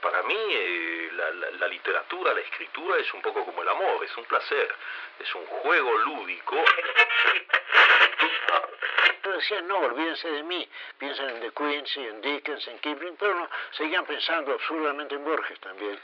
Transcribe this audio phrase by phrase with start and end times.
[0.00, 1.10] Para mí eh,
[1.58, 4.74] la, literatura, la escritura es un poco como el amor, es un placer,
[5.18, 6.56] es un juego lúdico.
[9.22, 10.68] Decían, no, olvídense de mí,
[10.98, 15.60] piensen en De Quincy, en Dickens, en Kipling, pero no, seguían pensando absurdamente en Borges
[15.60, 16.00] también.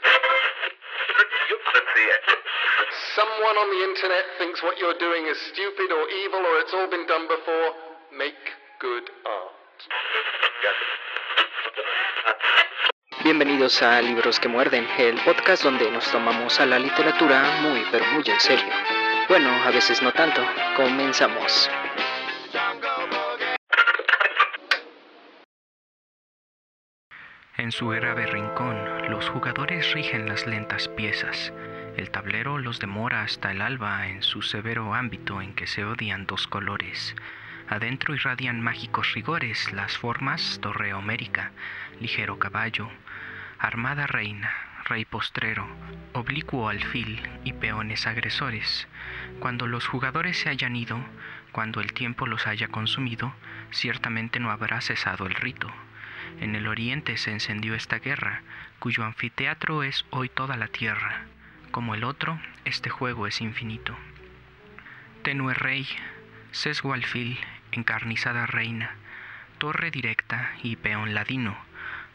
[3.15, 6.87] Someone on the internet thinks what you're doing is stupid or evil or it's all
[6.87, 7.73] been done before.
[8.11, 8.37] Make
[8.79, 10.36] good art.
[13.37, 18.03] Bienvenidos a Libros que Muerden, el podcast donde nos tomamos a la literatura muy pero
[18.07, 18.65] muy en serio.
[19.29, 20.41] Bueno, a veces no tanto.
[20.75, 21.69] Comenzamos.
[27.57, 31.53] En su era de rincón, los jugadores rigen las lentas piezas.
[31.95, 36.25] El tablero los demora hasta el alba en su severo ámbito en que se odian
[36.25, 37.15] dos colores.
[37.69, 41.51] Adentro irradian mágicos rigores las formas torre homérica,
[41.99, 42.89] ligero caballo,
[43.59, 44.53] armada reina,
[44.85, 45.67] rey postrero,
[46.13, 48.87] oblicuo alfil y peones agresores.
[49.39, 50.99] Cuando los jugadores se hayan ido,
[51.51, 53.33] cuando el tiempo los haya consumido,
[53.71, 55.71] ciertamente no habrá cesado el rito.
[56.39, 58.43] En el oriente se encendió esta guerra,
[58.79, 61.25] cuyo anfiteatro es hoy toda la tierra.
[61.71, 63.95] Como el otro, este juego es infinito.
[65.23, 65.87] Tenue rey,
[66.51, 67.39] sesgo alfil,
[67.71, 68.91] encarnizada reina,
[69.57, 71.57] torre directa y peón ladino,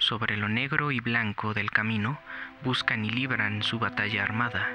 [0.03, 2.19] sobre lo negro y blanco del camino,
[2.65, 4.69] buscan y libran su batalla armada.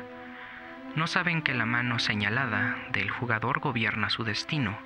[0.96, 4.78] No saben que la mano señalada del jugador gobierna su destino,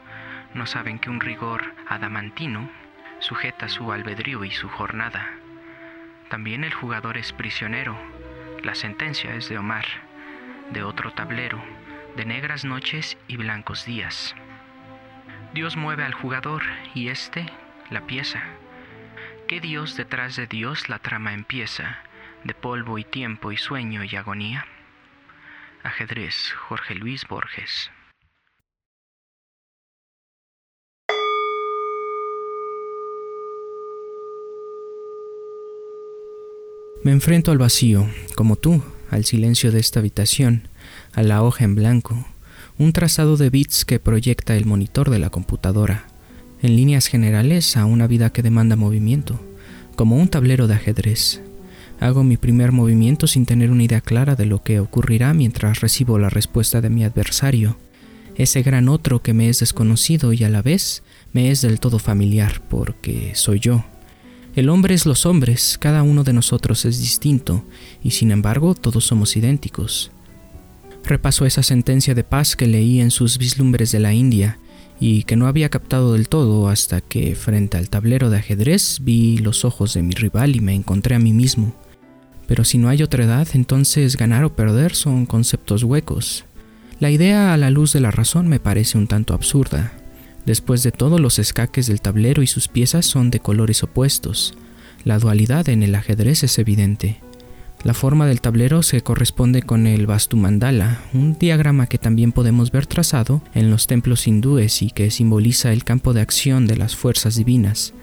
[0.55, 2.69] no saben que un rigor adamantino
[3.19, 5.29] sujeta su albedrío y su jornada.
[6.29, 7.95] También el jugador es prisionero,
[8.63, 9.85] la sentencia es de Omar,
[10.71, 11.63] de otro tablero,
[12.15, 14.35] de negras noches y blancos días.
[15.53, 16.63] Dios mueve al jugador
[16.95, 17.45] y éste
[17.89, 18.41] la pieza.
[19.51, 21.97] ¿Qué Dios detrás de Dios la trama empieza,
[22.45, 24.65] de polvo y tiempo y sueño y agonía?
[25.83, 27.91] Ajedrez, Jorge Luis Borges.
[37.03, 38.07] Me enfrento al vacío,
[38.37, 40.69] como tú, al silencio de esta habitación,
[41.11, 42.25] a la hoja en blanco,
[42.77, 46.05] un trazado de bits que proyecta el monitor de la computadora,
[46.61, 49.39] en líneas generales a una vida que demanda movimiento,
[49.95, 51.41] como un tablero de ajedrez.
[51.99, 56.17] Hago mi primer movimiento sin tener una idea clara de lo que ocurrirá mientras recibo
[56.17, 57.77] la respuesta de mi adversario,
[58.35, 61.99] ese gran otro que me es desconocido y a la vez me es del todo
[61.99, 63.85] familiar, porque soy yo.
[64.55, 67.63] El hombre es los hombres, cada uno de nosotros es distinto,
[68.03, 70.11] y sin embargo todos somos idénticos.
[71.03, 74.59] Repaso esa sentencia de paz que leí en sus vislumbres de la India
[75.01, 79.39] y que no había captado del todo hasta que, frente al tablero de ajedrez, vi
[79.39, 81.73] los ojos de mi rival y me encontré a mí mismo.
[82.45, 86.45] Pero si no hay otra edad, entonces ganar o perder son conceptos huecos.
[86.99, 89.91] La idea a la luz de la razón me parece un tanto absurda.
[90.45, 94.53] Después de todo, los escaques del tablero y sus piezas son de colores opuestos.
[95.03, 97.21] La dualidad en el ajedrez es evidente.
[97.83, 102.71] La forma del tablero se corresponde con el Vastu Mandala, un diagrama que también podemos
[102.71, 106.95] ver trazado en los templos hindúes y que simboliza el campo de acción de las
[106.95, 107.93] fuerzas divinas.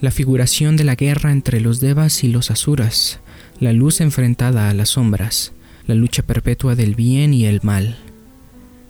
[0.00, 3.20] La figuración de la guerra entre los devas y los asuras,
[3.60, 5.52] la luz enfrentada a las sombras,
[5.86, 7.98] la lucha perpetua del bien y el mal.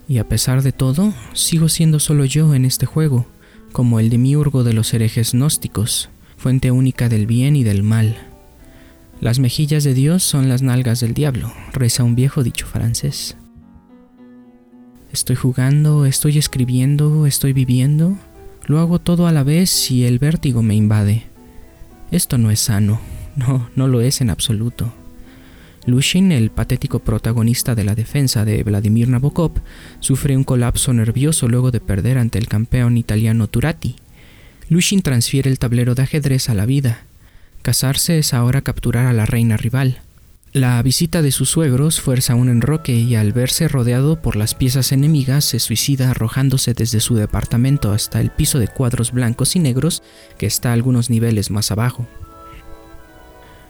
[0.08, 3.26] Y a pesar de todo, sigo siendo solo yo en este juego,
[3.70, 8.31] como el demiurgo de los herejes gnósticos, fuente única del bien y del mal
[9.22, 13.36] las mejillas de Dios son las nalgas del diablo, reza un viejo dicho francés.
[15.12, 18.18] Estoy jugando, estoy escribiendo, estoy viviendo,
[18.66, 21.22] lo hago todo a la vez y el vértigo me invade.
[22.10, 23.00] Esto no es sano,
[23.36, 24.92] no, no lo es en absoluto.
[25.86, 29.52] Lushin, el patético protagonista de la defensa de Vladimir Nabokov,
[30.00, 33.94] sufre un colapso nervioso luego de perder ante el campeón italiano Turati.
[34.68, 37.04] Lushin transfiere el tablero de ajedrez a la vida,
[37.62, 40.00] Casarse es ahora capturar a la reina rival.
[40.52, 44.90] La visita de sus suegros fuerza un enroque y al verse rodeado por las piezas
[44.90, 50.02] enemigas se suicida arrojándose desde su departamento hasta el piso de cuadros blancos y negros
[50.38, 52.06] que está algunos niveles más abajo.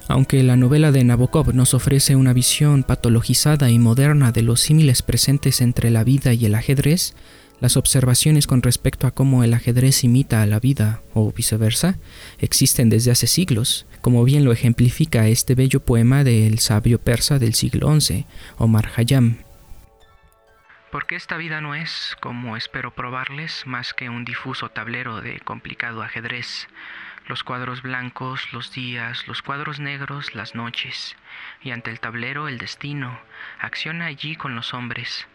[0.09, 5.03] Aunque la novela de Nabokov nos ofrece una visión patologizada y moderna de los símiles
[5.03, 7.15] presentes entre la vida y el ajedrez,
[7.62, 11.97] las observaciones con respecto a cómo el ajedrez imita a la vida o viceversa
[12.41, 17.55] existen desde hace siglos, como bien lo ejemplifica este bello poema del sabio persa del
[17.55, 18.26] siglo XI,
[18.59, 19.38] Omar Khayyam.
[20.91, 26.03] Porque esta vida no es, como espero probarles, más que un difuso tablero de complicado
[26.03, 26.67] ajedrez,
[27.29, 31.15] los cuadros blancos, los días, los cuadros negros, las noches,
[31.62, 33.20] y ante el tablero el destino,
[33.61, 35.29] acciona allí con los hombres,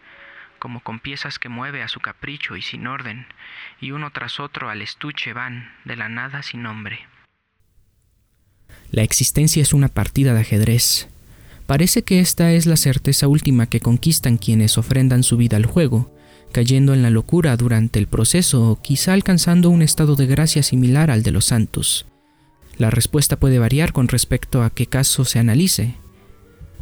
[0.58, 3.26] como con piezas que mueve a su capricho y sin orden,
[3.80, 7.06] y uno tras otro al estuche van, de la nada sin nombre.
[8.90, 11.08] La existencia es una partida de ajedrez.
[11.66, 16.14] Parece que esta es la certeza última que conquistan quienes ofrendan su vida al juego,
[16.52, 21.10] cayendo en la locura durante el proceso o quizá alcanzando un estado de gracia similar
[21.10, 22.06] al de los santos.
[22.78, 25.96] La respuesta puede variar con respecto a qué caso se analice.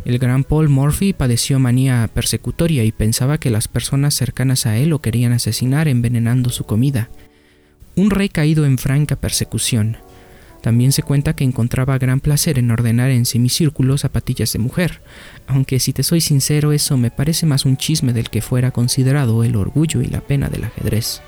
[0.07, 4.91] El gran Paul Murphy padeció manía persecutoria y pensaba que las personas cercanas a él
[4.91, 7.11] lo querían asesinar envenenando su comida.
[7.97, 9.97] Un rey caído en franca persecución.
[10.63, 15.03] También se cuenta que encontraba gran placer en ordenar en semicírculo zapatillas de mujer,
[15.49, 19.43] aunque si te soy sincero eso me parece más un chisme del que fuera considerado
[19.43, 21.21] el orgullo y la pena del ajedrez.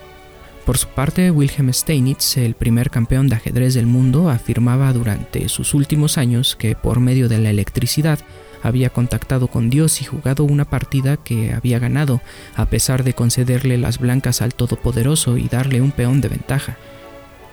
[0.69, 5.73] Por su parte, Wilhelm Steinitz, el primer campeón de ajedrez del mundo, afirmaba durante sus
[5.73, 8.19] últimos años que por medio de la electricidad
[8.63, 12.21] había contactado con Dios y jugado una partida que había ganado,
[12.55, 16.77] a pesar de concederle las blancas al Todopoderoso y darle un peón de ventaja.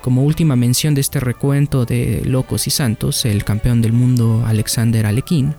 [0.01, 5.05] Como última mención de este recuento de locos y santos, el campeón del mundo Alexander
[5.05, 5.55] Alekhine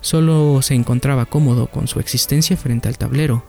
[0.00, 3.42] solo se encontraba cómodo con su existencia frente al tablero,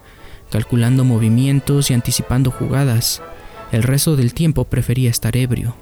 [0.50, 3.22] calculando movimientos y anticipando jugadas.
[3.72, 5.76] El resto del tiempo prefería estar ebrio.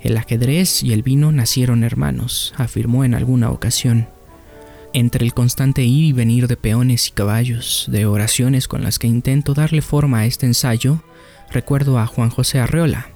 [0.00, 4.06] El ajedrez y el vino nacieron hermanos, afirmó en alguna ocasión.
[4.92, 9.08] Entre el constante ir y venir de peones y caballos, de oraciones con las que
[9.08, 11.02] intento darle forma a este ensayo,
[11.50, 13.08] recuerdo a Juan José Arreola,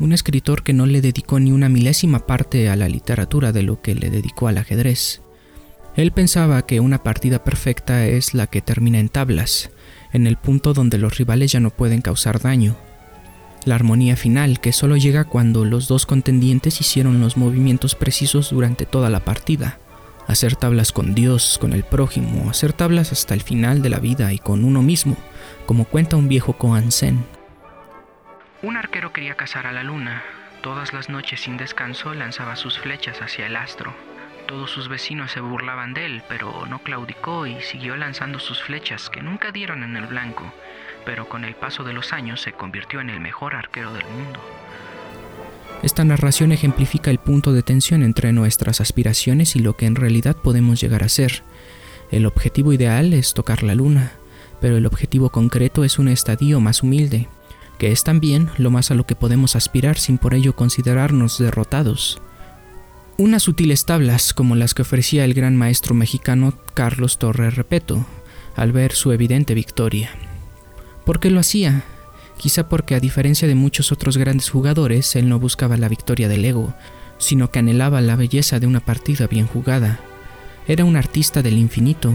[0.00, 3.82] un escritor que no le dedicó ni una milésima parte a la literatura de lo
[3.82, 5.20] que le dedicó al ajedrez.
[5.94, 9.70] Él pensaba que una partida perfecta es la que termina en tablas,
[10.14, 12.87] en el punto donde los rivales ya no pueden causar daño.
[13.64, 18.86] La armonía final que solo llega cuando los dos contendientes hicieron los movimientos precisos durante
[18.86, 19.78] toda la partida.
[20.26, 24.32] Hacer tablas con Dios, con el prójimo, hacer tablas hasta el final de la vida
[24.32, 25.16] y con uno mismo,
[25.66, 27.24] como cuenta un viejo Koan Sen.
[28.62, 30.22] Un arquero quería cazar a la luna.
[30.62, 33.94] Todas las noches sin descanso lanzaba sus flechas hacia el astro.
[34.48, 39.10] Todos sus vecinos se burlaban de él, pero no claudicó y siguió lanzando sus flechas
[39.10, 40.54] que nunca dieron en el blanco,
[41.04, 44.40] pero con el paso de los años se convirtió en el mejor arquero del mundo.
[45.82, 50.34] Esta narración ejemplifica el punto de tensión entre nuestras aspiraciones y lo que en realidad
[50.34, 51.42] podemos llegar a ser.
[52.10, 54.12] El objetivo ideal es tocar la luna,
[54.62, 57.28] pero el objetivo concreto es un estadio más humilde,
[57.76, 62.22] que es también lo más a lo que podemos aspirar sin por ello considerarnos derrotados.
[63.20, 68.06] Unas sutiles tablas como las que ofrecía el gran maestro mexicano Carlos Torres Repeto
[68.54, 70.10] al ver su evidente victoria.
[71.04, 71.82] ¿Por qué lo hacía?
[72.36, 76.44] Quizá porque a diferencia de muchos otros grandes jugadores, él no buscaba la victoria del
[76.44, 76.74] ego,
[77.18, 79.98] sino que anhelaba la belleza de una partida bien jugada.
[80.68, 82.12] Era un artista del infinito.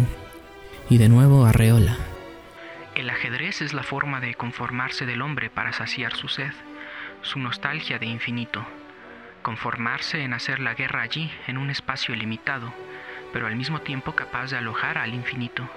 [0.90, 1.98] Y de nuevo Arreola.
[2.96, 6.54] El ajedrez es la forma de conformarse del hombre para saciar su sed,
[7.24, 8.66] su nostalgia de infinito.
[9.44, 12.74] Conformarse en hacer la guerra allí, en un espacio limitado,
[13.32, 15.70] pero al mismo tiempo capaz de alojar al infinito.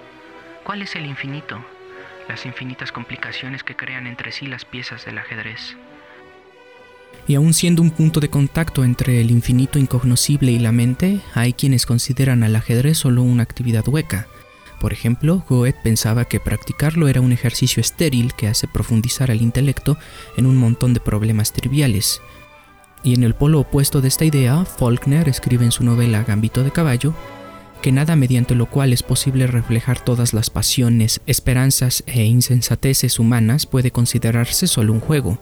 [0.63, 1.63] ¿Cuál es el infinito?
[2.27, 5.77] Las infinitas complicaciones que crean entre sí las piezas del ajedrez.
[7.27, 11.53] Y aun siendo un punto de contacto entre el infinito incognoscible y la mente, hay
[11.53, 14.27] quienes consideran al ajedrez solo una actividad hueca,
[14.79, 19.97] por ejemplo, Goethe pensaba que practicarlo era un ejercicio estéril que hace profundizar al intelecto
[20.37, 22.21] en un montón de problemas triviales.
[23.03, 26.71] Y en el polo opuesto de esta idea, Faulkner escribe en su novela Gambito de
[26.71, 27.13] Caballo
[27.81, 33.65] que nada mediante lo cual es posible reflejar todas las pasiones, esperanzas e insensateces humanas
[33.65, 35.39] puede considerarse solo un juego.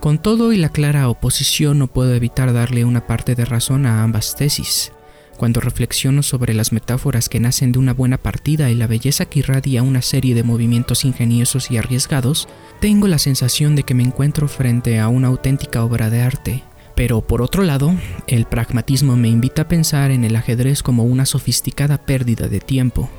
[0.00, 4.02] Con todo y la clara oposición no puedo evitar darle una parte de razón a
[4.02, 4.92] ambas tesis.
[5.36, 9.40] Cuando reflexiono sobre las metáforas que nacen de una buena partida y la belleza que
[9.40, 12.48] irradia una serie de movimientos ingeniosos y arriesgados,
[12.80, 16.62] tengo la sensación de que me encuentro frente a una auténtica obra de arte.
[16.94, 17.94] Pero por otro lado,
[18.26, 23.10] el pragmatismo me invita a pensar en el ajedrez como una sofisticada pérdida de tiempo,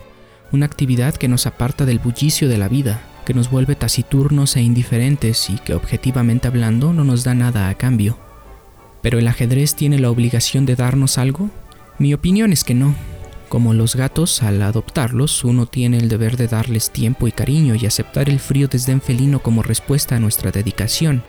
[0.51, 4.61] una actividad que nos aparta del bullicio de la vida, que nos vuelve taciturnos e
[4.61, 8.17] indiferentes y que objetivamente hablando no nos da nada a cambio.
[9.01, 11.49] Pero el ajedrez tiene la obligación de darnos algo,
[11.97, 12.95] mi opinión es que no.
[13.49, 17.85] Como los gatos, al adoptarlos, uno tiene el deber de darles tiempo y cariño y
[17.85, 21.23] aceptar el frío desdén felino como respuesta a nuestra dedicación.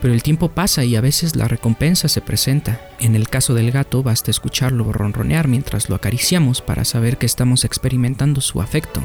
[0.00, 2.80] Pero el tiempo pasa y a veces la recompensa se presenta.
[3.00, 7.64] En el caso del gato basta escucharlo ronronear mientras lo acariciamos para saber que estamos
[7.64, 9.02] experimentando su afecto,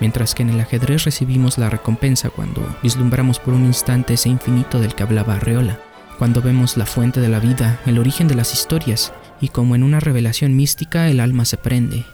[0.00, 4.80] mientras que en el ajedrez recibimos la recompensa cuando vislumbramos por un instante ese infinito
[4.80, 5.78] del que hablaba Arreola
[6.20, 9.82] cuando vemos la fuente de la vida, el origen de las historias, y como en
[9.82, 12.04] una revelación mística el alma se prende.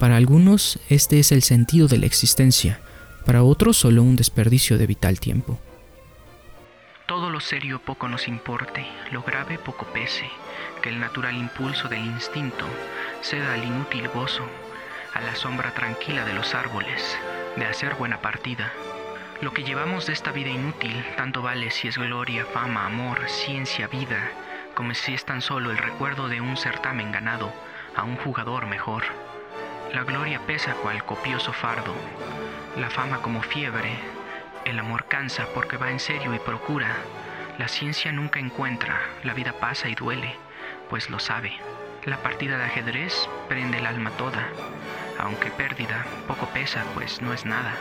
[0.00, 2.80] Para algunos este es el sentido de la existencia,
[3.24, 5.60] para otros solo un desperdicio de vital tiempo.
[7.38, 10.28] Lo serio poco nos importe, lo grave poco pese,
[10.82, 12.66] que el natural impulso del instinto
[13.22, 14.42] ceda al inútil gozo,
[15.14, 17.16] a la sombra tranquila de los árboles,
[17.54, 18.72] de hacer buena partida.
[19.40, 23.86] Lo que llevamos de esta vida inútil tanto vale si es gloria, fama, amor, ciencia,
[23.86, 24.32] vida,
[24.74, 27.52] como si es tan solo el recuerdo de un certamen ganado
[27.94, 29.04] a un jugador mejor.
[29.94, 31.94] La gloria pesa cual copioso fardo,
[32.76, 33.92] la fama como fiebre,
[34.64, 36.96] el amor cansa porque va en serio y procura.
[37.58, 40.32] La ciencia nunca encuentra, la vida pasa y duele,
[40.88, 41.50] pues lo sabe.
[42.04, 44.48] La partida de ajedrez prende el alma toda,
[45.18, 47.74] aunque pérdida, poco pesa, pues no es nada.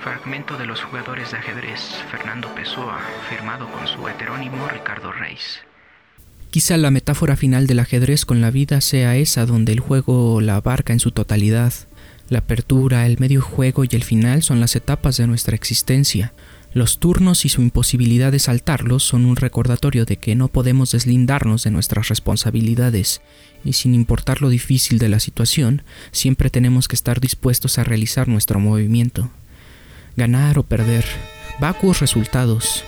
[0.00, 1.80] Fragmento de los jugadores de ajedrez,
[2.12, 5.62] Fernando Pessoa, firmado con su heterónimo Ricardo Reis.
[6.50, 10.56] Quizá la metáfora final del ajedrez con la vida sea esa donde el juego la
[10.56, 11.72] abarca en su totalidad,
[12.28, 16.32] la apertura, el medio juego y el final son las etapas de nuestra existencia.
[16.74, 21.64] Los turnos y su imposibilidad de saltarlos son un recordatorio de que no podemos deslindarnos
[21.64, 23.22] de nuestras responsabilidades,
[23.64, 25.82] y sin importar lo difícil de la situación,
[26.12, 29.30] siempre tenemos que estar dispuestos a realizar nuestro movimiento.
[30.16, 31.06] Ganar o perder,
[31.58, 32.84] vacuos resultados,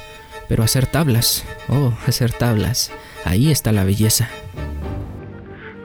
[0.49, 2.91] pero hacer tablas, oh, hacer tablas,
[3.25, 4.29] ahí está la belleza.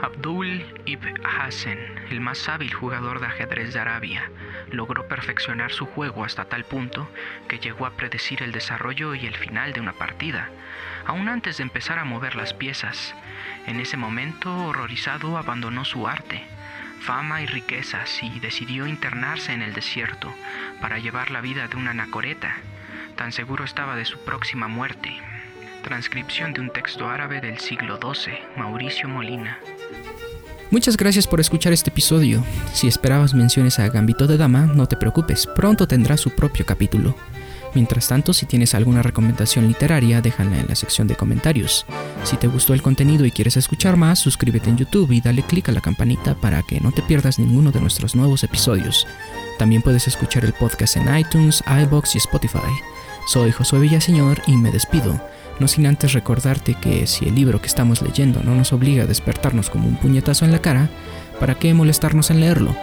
[0.05, 1.79] Abdul ibn Hassan,
[2.11, 4.29] el más hábil jugador de ajedrez de Arabia,
[4.69, 7.09] logró perfeccionar su juego hasta tal punto
[7.47, 10.51] que llegó a predecir el desarrollo y el final de una partida,
[11.07, 13.15] aún antes de empezar a mover las piezas.
[13.65, 16.43] En ese momento, horrorizado, abandonó su arte,
[17.01, 20.31] fama y riquezas y decidió internarse en el desierto
[20.81, 22.57] para llevar la vida de una anacoreta.
[23.15, 25.19] Tan seguro estaba de su próxima muerte.
[25.85, 29.59] Transcripción de un texto árabe del siglo XII, Mauricio Molina.
[30.71, 32.43] Muchas gracias por escuchar este episodio.
[32.73, 37.15] Si esperabas menciones a Gambito de Dama, no te preocupes, pronto tendrá su propio capítulo.
[37.75, 41.85] Mientras tanto, si tienes alguna recomendación literaria, déjala en la sección de comentarios.
[42.23, 45.69] Si te gustó el contenido y quieres escuchar más, suscríbete en YouTube y dale click
[45.69, 49.05] a la campanita para que no te pierdas ninguno de nuestros nuevos episodios.
[49.59, 52.73] También puedes escuchar el podcast en iTunes, iBox y Spotify.
[53.25, 55.19] Soy Josué Villaseñor y me despido
[55.59, 59.07] no sin antes recordarte que si el libro que estamos leyendo no nos obliga a
[59.07, 60.89] despertarnos como un puñetazo en la cara,
[61.39, 62.75] ¿para qué molestarnos en leerlo?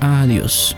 [0.00, 0.76] Adiós.